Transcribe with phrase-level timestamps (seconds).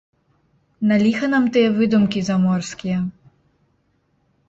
[0.91, 2.97] На ліха нам тыя выдумкі заморскія?